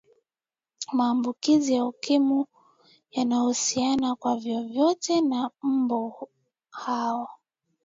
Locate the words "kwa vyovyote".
4.15-5.21